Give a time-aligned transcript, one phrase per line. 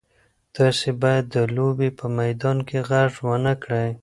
[0.55, 3.89] تاسي باید د لوبې په میدان کې غږ ونه کړئ.